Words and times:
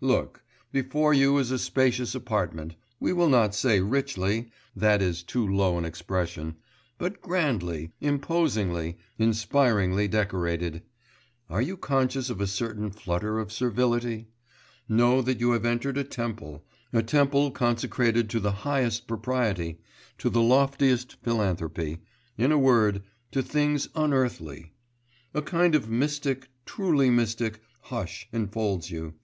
Look; 0.00 0.44
before 0.70 1.12
you 1.12 1.36
is 1.38 1.50
a 1.50 1.58
spacious 1.58 2.14
apartment, 2.14 2.76
we 3.00 3.12
will 3.12 3.28
not 3.28 3.56
say 3.56 3.80
richly 3.80 4.48
that 4.76 5.02
is 5.02 5.24
too 5.24 5.44
low 5.44 5.78
an 5.78 5.84
expression 5.84 6.54
but 6.96 7.20
grandly, 7.20 7.90
imposingly, 8.00 8.98
inspiringly 9.18 10.06
decorated. 10.06 10.84
Are 11.48 11.60
you 11.60 11.76
conscious 11.76 12.30
of 12.30 12.40
a 12.40 12.46
certain 12.46 12.92
flutter 12.92 13.40
of 13.40 13.50
servility? 13.50 14.28
Know 14.88 15.22
that 15.22 15.40
you 15.40 15.50
have 15.50 15.64
entered 15.64 15.98
a 15.98 16.04
temple, 16.04 16.64
a 16.92 17.02
temple 17.02 17.50
consecrated 17.50 18.30
to 18.30 18.38
the 18.38 18.52
highest 18.62 19.08
propriety, 19.08 19.80
to 20.18 20.30
the 20.30 20.40
loftiest 20.40 21.16
philanthropy, 21.24 21.98
in 22.38 22.52
a 22.52 22.58
word, 22.60 23.02
to 23.32 23.42
things 23.42 23.88
unearthly.... 23.96 24.72
A 25.34 25.42
kind 25.42 25.74
of 25.74 25.90
mystic, 25.90 26.46
truly 26.64 27.10
mystic, 27.10 27.60
hush 27.80 28.28
enfolds 28.32 28.92
you. 28.92 29.14